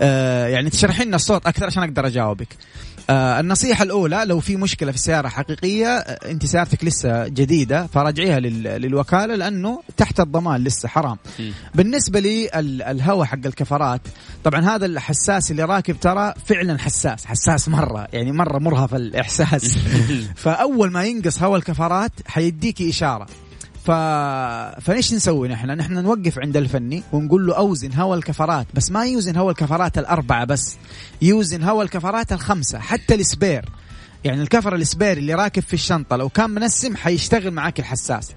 [0.00, 2.48] يعني تشرحي لنا الصوت أكثر عشان أقدر أجاوبك.
[3.10, 8.40] آه النصيحة الأولى لو في مشكلة في السيارة حقيقية آه، أنت سيارتك لسه جديدة فراجعيها
[8.40, 11.16] لل- للوكالة لأنه تحت الضمان لسه حرام.
[11.38, 11.52] مم.
[11.74, 14.00] بالنسبة للهواء حق الكفرات
[14.44, 19.78] طبعا هذا الحساس اللي راكب ترى فعلا حساس حساس مرة يعني مرة مرهف الإحساس.
[20.36, 23.26] فأول ما ينقص هواء الكفرات حيديكي إشارة.
[23.88, 23.90] ف...
[24.80, 29.36] فايش نسوي نحن؟ نحن نوقف عند الفني ونقول له أوزن هواء الكفرات بس ما يوزن
[29.36, 30.76] هواء الكفرات الأربعة بس
[31.22, 33.64] يوزن هواء الكفرات الخمسة حتى السبير.
[34.24, 38.32] يعني الكفر السبير اللي راكب في الشنطة لو كان منسم حيشتغل معاك الحساس.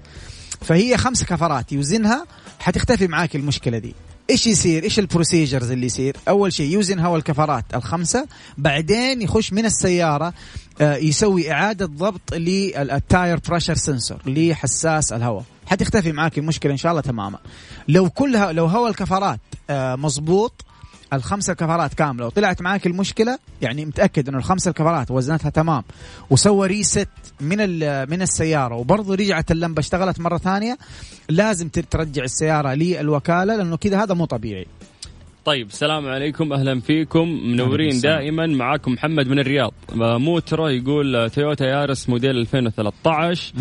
[0.60, 2.26] فهي خمس كفرات يوزنها
[2.58, 3.94] حتختفي معاك المشكلة دي.
[4.32, 8.26] إيش يصير؟ إيش ال procedures اللي يصير؟ أول شيء يوزن هواء الكفرات الخمسة
[8.58, 10.34] بعدين يخش من السيارة
[10.80, 16.90] آه، يسوي إعادة ضبط لل tire pressure sensor لحساس الهواء حتختفي معاك المشكلة إن شاء
[16.90, 17.38] الله تماما.
[17.88, 19.40] لو كلها لو هواء الكفرات
[19.70, 20.64] آه، مظبوط
[21.12, 25.82] الخمسة كفرات كاملة وطلعت معاك المشكلة يعني متأكد إنه الخمسة الكفرات وزنتها تمام.
[26.30, 27.08] وسوى reset
[27.40, 30.78] من ال- من السيارة وبرضه رجعت اللمبة اشتغلت مرة ثانية.
[31.28, 34.66] لازم تر- ترجع السيارة للوكالة لأنه كذا هذا مو طبيعي.
[35.44, 37.28] طيب السلام عليكم أهلا فيكم.
[37.28, 38.00] منورين.
[38.00, 39.72] دائما معاكم محمد من الرياض.
[40.02, 43.52] آه، موترو يقول آه، تويوتا يارس موديل 2013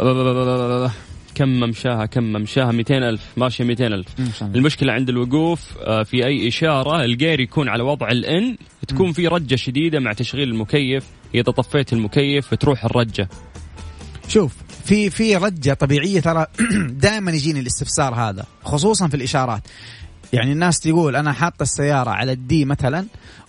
[0.00, 0.90] آه،
[1.34, 4.06] كم ممشاها كم ممشاها؟ 200 ألف ماشية 200 ألف.
[4.42, 8.56] المشكلة عند الوقوف آه، في أي إشارة ال gear يكون على وضع ال N
[8.88, 13.28] تكون في رجة شديدة مع تشغيل المكيف إذا طفيت المكيف تروح الرجة.
[14.28, 16.46] شوف في في رجة طبيعية ترى
[17.06, 19.62] دائما يجيني الاستفسار هذا خصوصا في الإشارات.
[20.32, 23.06] يعني الناس تقول أنا حاط السيارة على ال D مثلا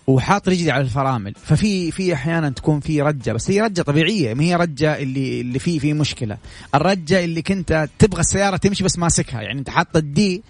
[0.08, 1.34] وحاط رجلي على الفرامل.
[1.44, 5.60] ففي في أحيانا تكون في رجة بس هي رجة طبيعية ما هي رجة اللي اللي
[5.60, 6.38] فيه في مشكلة.
[6.76, 10.44] الرجة اللي كنت تبغى السيارة تمشي بس ماسكها يعني أنت حاط ال D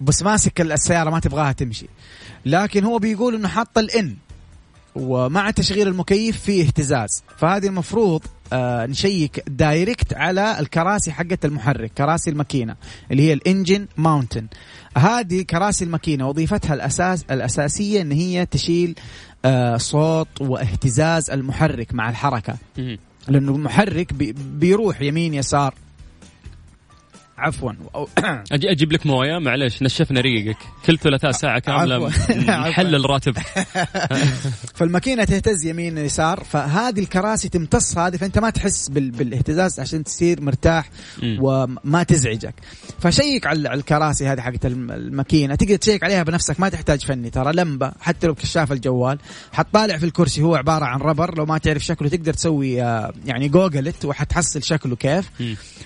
[0.00, 1.86] بس ماسك السيارة ما تبغاها تمشي.
[2.46, 4.16] لكن هو بيقول إنه حاط ال N
[4.94, 7.22] ومع تشغيل المكيف في اهتزاز.
[7.36, 12.76] فهذه المفروض آه نشيك direct على الكراسي حقت المحرك كراسي الماكينة
[13.10, 14.46] اللي هي ال engine mounting
[14.98, 18.94] هذه كراسي الماكينة وظيفتها الاساس الأساسية إن هي تشيل
[19.44, 22.56] آه صوت واهتزاز المحرك مع الحركة.
[23.28, 25.74] لأنه المحرك بي بيروح يمين يسار
[27.38, 27.72] عفوا.
[28.52, 30.56] أجي أجيب لك موية؟ معلش نشفنا ريقك.
[30.86, 32.08] كل ثلاثاء ساعة كاملة.
[32.68, 33.36] نحلل راتب
[34.76, 39.10] فالماكينة تهتز يمين يسار فهذه الكراسي تمتص هذه فأنت ما تحس بال...
[39.10, 40.90] بالاهتزاز عشان تصير مرتاح.
[41.22, 42.54] وما تزعجك.
[43.00, 45.54] فشيك على الكراسي هذه حقت الم- الماكينة.
[45.54, 47.30] تقدر تشيك عليها بنفسك ما تحتاج فني.
[47.30, 49.18] ترى لمبة حتى لو كشاف الجوال.
[49.52, 51.38] حتطالع في الكرسي هو عبارة عن ربر.
[51.38, 55.30] لو ما تعرف شكله تقدر تسوي آه، يعني جوجلت وحتحصل شكله كيف.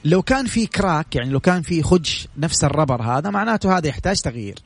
[0.04, 3.88] لو كان في crack يعني لو كان في خدش نفس ال rubber هذا معناته هذا
[3.88, 4.58] يحتاج تغيير.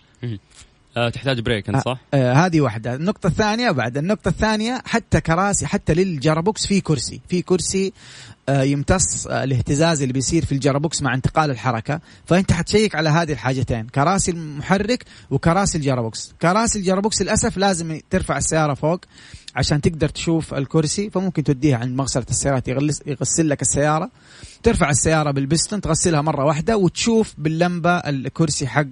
[0.97, 2.95] آه تحتاج break أنت صح؟ آه هذه واحدة.
[2.95, 7.21] النقطة الثانية بعد النقطة الثانية حتى كراسي حتى لل gearbox في كرسي.
[7.29, 7.93] في كرسي
[8.49, 12.01] آه يمتص آه الاهتزاز اللي بيصير في ال gearbox مع انتقال الحركة.
[12.27, 16.35] فأنت حتشيك على هذه الحاجتين كراسي المحرك وكراسي ال gearbox.
[16.43, 19.01] كراسي ال gearbox للأسف لازم ترفع السيارة فوق
[19.57, 24.11] عشان تقدر تشوف الكرسي فممكن توديها عند مغسلة السيارات يغلس يغسل لك السيارة.
[24.63, 28.87] ترفع السيارة بالبستن تغسلها مرة واحدة وتشوف باللمبة الكرسي حق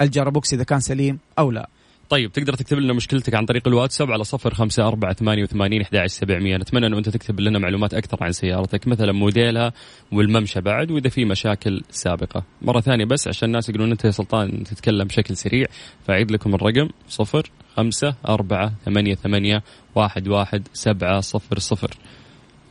[0.00, 1.68] الجرابوكس إذا كان سليم أو لا.
[2.10, 6.06] طيب تقدر تكتب لنا مشكلتك عن طريق الواتساب على صفر خمسة أربعة ثمانية وثمانين أحد
[6.06, 6.56] سبعمية.
[6.56, 9.72] نتمنى أنه أنت تكتب لنا معلومات أكثر عن سيارتك مثلا موديلها
[10.12, 12.44] والممشى بعد وإذا في مشاكل سابقة.
[12.62, 15.66] مرة ثانية بس عشان الناس يقولون أنت يا سلطان تتكلم بشكل سريع
[16.06, 19.62] فأعيد لكم الرقم صفر خمسة أربعة ثمانية ثمانية
[19.94, 21.90] واحد واحد سبعة صفر صفر.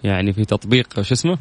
[0.04, 1.38] يعني في تطبيق شو اسمه؟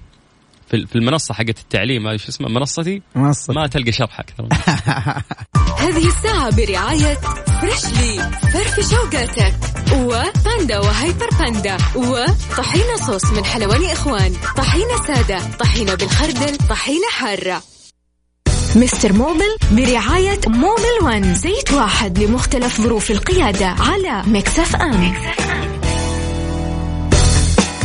[0.69, 3.55] في المنصة حقت التعليم شو اسمه؟ منصتي؟ منصة.
[3.55, 4.49] ما تلقى شرح أكثر.
[5.85, 7.19] هذه الساعة برعاية
[7.61, 9.55] فريشلي فرفش اوقاتك
[9.93, 11.77] وباندا وهيبر باندا.
[11.97, 14.33] وطحينة صوص من حلواني إخوان.
[14.57, 15.39] طحينة سادة.
[15.61, 16.57] طحينة بالخردل.
[16.71, 17.63] طحينة حارة.
[18.77, 25.15] مستر موبل برعاية موبل ون زيت واحد لمختلف ظروف القيادة على Mix FM.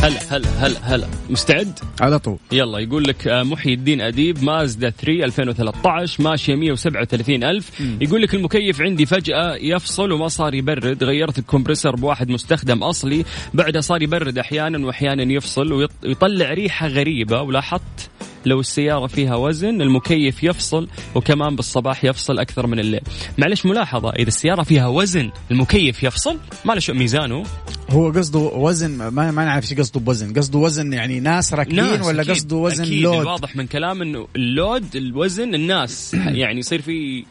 [0.02, 1.06] هلا هلا هلا هلا.
[1.30, 2.36] مستعد؟ على طول.
[2.52, 7.80] يلا يقول لك آه، محي الدين أديب مازدا 3 2013 ماشية 137 ألف.
[8.00, 13.80] يقول لك المكيف عندي فجأة يفصل وما صار يبرد غيرت الكمبرسر بواحد مستخدم أصلي بعدها
[13.80, 18.10] صار يبرد أحيانا وأحيانا يفصل ويط- ويطلع ريحة غريبة ولاحظت
[18.46, 23.00] لو السيارة فيها وزن المكيف يفصل وكمان بالصباح يفصل أكثر من الليل.
[23.38, 27.42] معلش ملاحظة إذا السيارة فيها وزن المكيف يفصل ما له شو ميزانه.
[27.90, 30.32] هو قصده وزن ما, ما نعرف إيش قصده بوزن.
[30.32, 32.22] قصده وزن يعني ناس راكبين ناس ولا.
[32.22, 33.02] قصده وزن أكيد.
[33.02, 36.14] لود؟ الواضح من كلام إنه اللود الوزن الناس.
[36.40, 37.24] يعني يصير في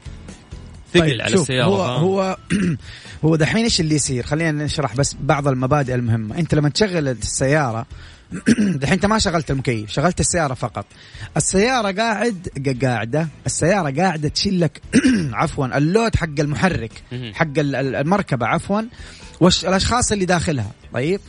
[0.94, 2.38] ثقل على شوف، السيارة هو فاهم؟ هو
[3.26, 6.38] هو دحين إيش اللي يصير؟ خلينا نشرح بس بعض المبادئ المهمة.
[6.38, 7.86] أنت لما تشغل السيارة
[8.60, 10.86] دحين انت ما شغلت المكيف شغلت السيارة فقط.
[11.38, 13.28] السيارة قاعد قا- قاعدة.
[13.46, 14.82] السيارة قاعدة تشيل لك
[15.34, 16.92] عفوا اللود حق المحرك.
[17.34, 18.82] حق ال- ال- المركبة عفوا
[19.42, 20.72] والاشخاص اللي داخلها.
[20.94, 21.20] طيب؟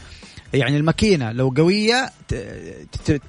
[0.55, 2.11] يعني الماكينة لو قوية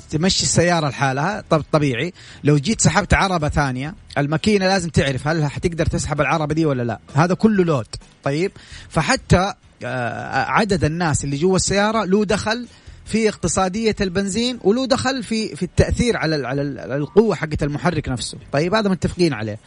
[0.09, 2.13] تمشي السيارة لحالها طب طبيعي.
[2.43, 6.99] لو جيت سحبت عربة ثانية الماكينة لازم تعرف هل حتقدر تسحب العربة دي ولا لا.
[7.15, 7.87] هذا كله لود.
[8.23, 8.51] طيب؟
[8.89, 9.53] فحتى
[9.83, 12.67] آه، عدد الناس اللي جوا السيارة له دخل
[13.11, 18.09] في اقتصادية البنزين وله دخل في في التأثير على على ال- على القوة حقت المحرك
[18.09, 18.37] نفسه.
[18.51, 19.59] طيب هذا متفقين عليه.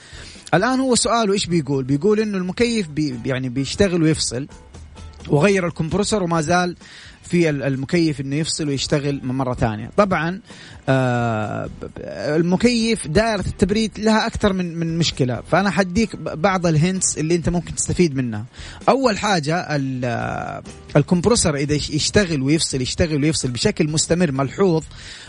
[0.54, 4.46] الآن هو سؤاله إيش بيقول؟ بيقول إنه المكيف بي يعني بيشتغل ويفصل
[5.28, 6.76] وغير ال compressor وما زال
[7.22, 9.90] في ال- المكيف إنه يفصل ويشتغل مرة ثانية.
[9.96, 10.40] طبعا
[12.08, 15.42] المكيف دائرة التبريد لها أكثر من من مشكلة.
[15.50, 18.44] فأنا حديك بعض ال hints اللي أنت ممكن تستفيد منها.
[18.88, 20.62] أول حاجة ال- آه،
[20.96, 24.84] ال compressor إذا يش- يشتغل ويفصل يشتغل ويفصل بشكل مستمر ملحوظ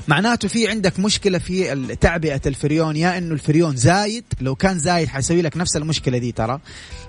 [0.07, 2.95] معناته في عندك مشكلة في تعبئة الفريون.
[2.95, 6.59] يا إنه الفريون زايد لو كان زايد حيسوي لك نفس المشكلة دي ترى.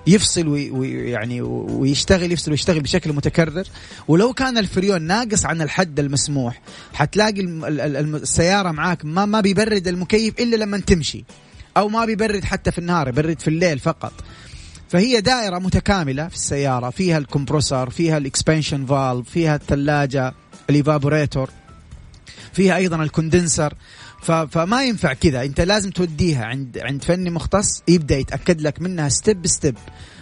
[0.07, 3.63] يفصل وي- ويعني ويشتغل يفصل ويشتغل بشكل متكرر.
[4.07, 6.61] ولو كان الفريون ناقص عن الحد المسموح
[6.93, 7.41] حتلاقي
[8.37, 11.25] السياره معاك ما ما بيبرد المكيف إلا لما تمشي.
[11.77, 14.13] أو ما بيبرد حتى في النهار يبرد في الليل فقط.
[14.89, 20.33] فهي دائرة متكاملة في السيارة فيها ال compressor فيها ال expansion valve فيها الثلاجة
[20.69, 21.49] ال evaporator
[22.53, 23.73] فيها أيضا ال condenser.
[24.51, 29.47] فما ينفع كذا أنت لازم توديها عند عند فني مختص يبدأ يتأكد لك منها step
[29.47, 29.75] step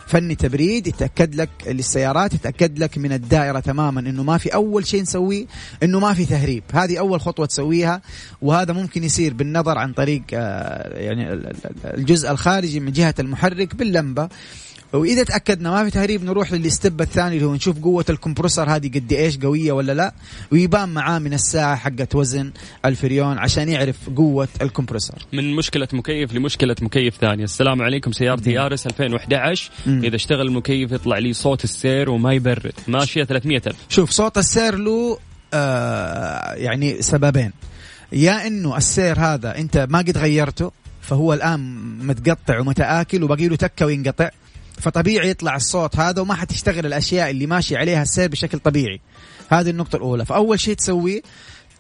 [0.07, 5.01] فني تبريد يتأكد لك للسيارات يتأكد لك من الدائرة تماما إنه ما في أول شيء
[5.01, 5.45] نسويه
[5.83, 6.63] إنه ما في تهريب.
[6.73, 8.01] هذه أول خطوة تسويها
[8.41, 11.55] وهذا ممكن يصير بالنظر عن طريق آه، يعني ال- ال-
[11.97, 14.29] الجزء الخارجي من جهة المحرك باللمبة.
[14.93, 19.13] وإذا تأكدنا ما في تهريب نروح للستب الثاني اللي هو نشوف قوة الكمبرسور هذه قد
[19.13, 20.13] إيش قوية ولا لا.
[20.51, 22.51] ويبان معاه من الساعة حقت وزن
[22.85, 27.43] الفريون عشان يعرف قوة الكمبرسور من مشكلة مكيف لمشكلة مكيف ثانية.
[27.43, 30.03] السلام عليكم سيارتي يارس 2011 مم.
[30.03, 32.73] إذا اشتغل المكيف يطلع لي صوت السير وما يبرد.
[32.87, 33.75] ماشية 300 ألف.
[33.89, 35.17] شوف صوت السير له
[35.53, 37.51] آه يعني سببين.
[38.11, 41.59] يا إنه السير هذا أنت ما قد غيرته فهو الآن
[42.07, 44.29] متقطع ومتآكل وباقي له تكة وينقطع
[44.77, 48.99] فطبيعي يطلع الصوت هذا وما حتشتغل الأشياء اللي ماشي عليها السير بشكل طبيعي.
[49.49, 50.25] هذه النقطة الأولى.
[50.25, 51.21] فأول شيء تسويه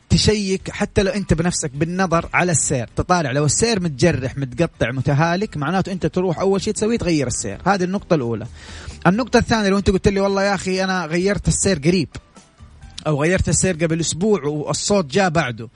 [0.09, 2.89] تشيك حتى لو انت بنفسك بالنظر على السير.
[2.95, 3.31] تطالع.
[3.31, 7.57] لو السير متجرح متقطع متهالك معناته انت تروح أول شيء تسويه تغير السير.
[7.65, 8.47] هذه النقطة الأولى.
[9.07, 12.09] النقطة الثانية لو انت قلت لي والله يا أخي أنا غيرت السير قريب
[13.07, 15.69] أو غيرت السير قبل أسبوع والصوت جاء بعده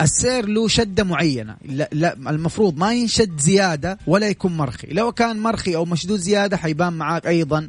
[0.00, 1.56] السير له شدة معينة.
[1.64, 4.86] لا, لا المفروض ما ينشد زيادة ولا يكون مرخي.
[4.90, 7.68] لو كان مرخي أو مشدود زيادة حيبان معاك أيضا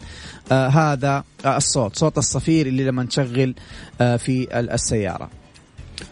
[0.52, 3.56] آه هذا آه الصوت صوت الصفير اللي لما تشغل
[4.02, 5.30] آه في ال- السيارة.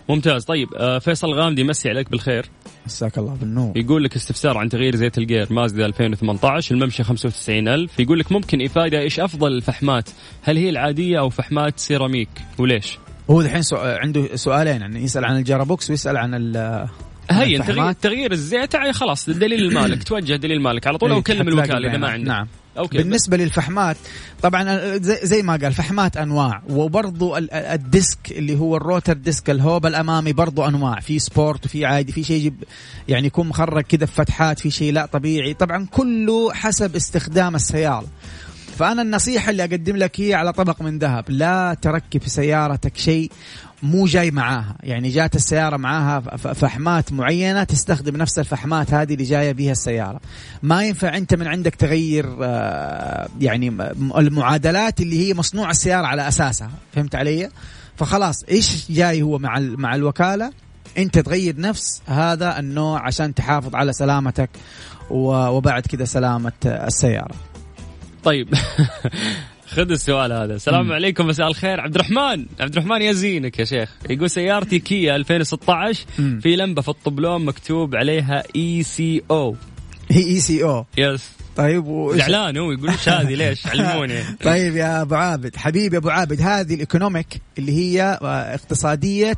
[0.10, 0.46] ممتاز.
[0.46, 2.46] طيب آه، فيصل غامدي يمسي عليك بالخير.
[2.86, 3.78] مساك الله بالنور.
[3.78, 9.00] يقول لك استفسار عن تغيير زيت الجير مازدا 2018 الممشى 95000 يقول لك ممكن إفادة
[9.00, 10.10] إيش أفضل الفحمات؟
[10.42, 12.98] هل هي العادية أو فحمات سيراميك؟ وليش؟
[13.30, 13.62] هو الحين.
[13.74, 16.88] عنده سؤالين يعني يسأل عن ال gearbox ويسأل عن ال
[17.30, 17.92] هي تغيير.
[17.92, 20.88] تغيير الزيت يعني خلاص دليل المالك توجه دليل المالك.
[20.88, 22.08] على طول أو إيه، كلم الوكالة إذا ما.
[22.08, 22.28] عندك.
[22.28, 22.48] نعم.
[22.78, 22.98] okay.
[22.98, 23.98] بالنسبة للفحمات
[24.42, 28.84] طبعا زي, زي ما قال فحمات أنواع وبرضو ال- ال- ال disc اللي هو ال
[28.84, 32.64] rotor disc ال hub الأمامي برضو أنواع في sport وفي عادي في شيء يجيب
[33.08, 38.08] يعني يكون مخرج كذا بفتحات في شيء لا طبيعي طبعا كله حسب استخدام السيارة.
[38.78, 43.32] فأنا النصيحة اللي أقدم لك هي على طبق من ذهب لا تركب في سيارتك شيء
[43.84, 44.76] مو جاي معاها.
[44.84, 50.20] يعني جات السيارة معاها فحمات معينة تستخدم نفس الفحمات هذه اللي جاية بها السيارة.
[50.64, 53.68] ما ينفع أنت من عندك تغير آه، يعني
[54.18, 56.72] المعادلات اللي هي مصنوع السيارة على أساسها.
[56.94, 57.50] فهمت علي؟
[57.96, 60.52] فخلاص إيش جاي هو مع مع الوكالة؟
[60.98, 64.50] أنت تغير نفس هذا النوع عشان تحافظ على سلامتك
[65.10, 67.36] وبعد كده سلامة السيارة.
[68.24, 68.48] طيب
[69.74, 70.56] خذ السؤال هذا.
[70.56, 70.92] السلام.
[70.92, 71.80] عليكم مساء الخير.
[71.82, 73.90] عبد الرحمن عبد الرحمن يا زينك يا شيخ.
[74.10, 76.40] يقول سيارتي كيا 2016 مم.
[76.44, 79.56] في لمبة في الطبلون مكتوب عليها اي سي أو
[80.12, 84.24] هي E C O yes طيب وإيش- زعلان هو يقول إيش هذه؟ ليش؟ علموني.
[84.44, 85.56] طيب يا أبو عابد.
[85.56, 89.38] حبيبي أبو عابد هذه ال economic اللي هي آه، اقتصادية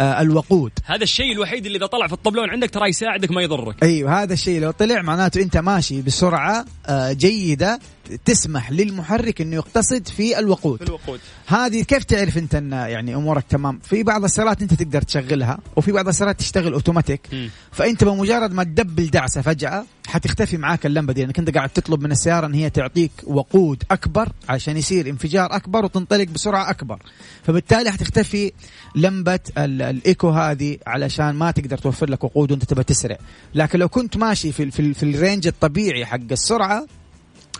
[0.00, 0.72] آه، الوقود.
[0.84, 3.82] هذا الشيء الوحيد اللي إذا طلع في الطبلون عندك ترى يساعدك ما يضرك.
[3.82, 7.78] أيوه هذا الشيء لو طلع معناته أنت ماشي بسرعة آه، جيدة
[8.24, 10.82] تسمح للمحرك إنه يقتصد في الوقود.
[10.82, 11.20] الوقود.
[11.46, 15.92] هذه كيف تعرف أنت أن يعني أمورك تمام؟ في بعض السيارات أنت تقدر تشغلها وفي
[15.92, 17.20] بعض السيارات تشتغل أوتوماتيك.
[17.32, 17.50] مم.
[17.72, 22.12] فأنت بمجرد ما تدبل دعسة فجأة حتختفي معاك اللمبة دي لأنك أنت قاعد تطلب من
[22.12, 26.98] السيارة أن هي تعطيك وقود أكبر عشان يصير انفجار أكبر وتنطلق بسرعة أكبر.
[27.42, 28.52] فبالتالي حتختفي
[28.94, 33.16] لمبة ال- ال eco هذه علشان ما تقدر توفر لك وقود وأنت تبى تسرع.
[33.54, 36.86] لكن لو كنت ماشي في في, في ال range الطبيعي حق السرعة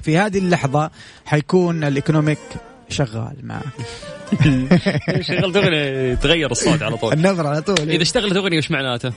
[0.07, 0.91] في هذه اللحظة
[1.25, 2.39] حيكون ال economic
[2.89, 3.63] شغال معك
[5.29, 9.13] شغلت اغنيه يتغير الصوت على طول النظرة على طول إذا اشتغلت أغنية وش معناته؟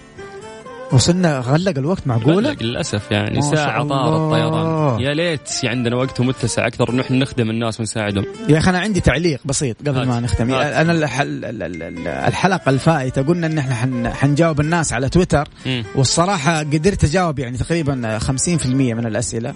[0.91, 4.15] وصلنا غلق الوقت معقولة غلق للأسف يعني ساعة طار.
[4.15, 8.80] الطيران يا ليت عندنا وقت ومتسع أكثر انه إحنا نخدم الناس ونساعدهم يا أخي أنا
[8.80, 10.08] عندي تعليق بسيط قبل هات.
[10.08, 10.73] ما نختم هات.
[10.73, 15.47] أنا الح- ال- ال- ال- الحلقة الفائتة قلنا إن إحنا حن- حنجاوب الناس على تويتر
[15.65, 15.84] مم.
[15.95, 19.54] والصراحة قدرت أجاوب يعني تقريبا 50% من الأسئلة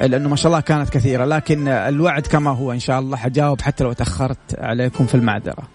[0.00, 3.84] لأنه ما شاء الله كانت كثيرة لكن الوعد كما هو إن شاء الله حجاوب حتى
[3.84, 5.68] لو تأخرت عليكم في المعذرة.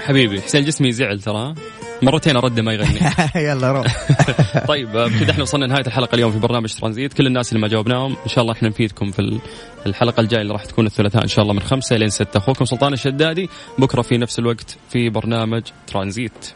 [0.00, 1.54] حبيبي حسين جسمي زعل ترى.
[2.02, 2.98] مرتين أرد ما يغني.
[3.48, 3.86] يلا روح.
[4.68, 7.12] طيب بكذا إحنا وصلنا نهايه الحلقة اليوم في برنامج ترانزيت.
[7.12, 9.40] كل الناس اللي ما جاوبناهم إن شاء الله إحنا نفيدكم في ال-
[9.86, 12.38] الحلقة الجاية اللي راح تكون الثلاثاء إن شاء الله من خمسة لين ستة.
[12.38, 13.48] أخوكم سلطان الشدادي
[13.78, 16.52] بكرة في نفس الوقت في برنامج ترانزيت.